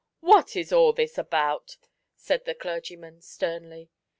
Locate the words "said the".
2.15-2.55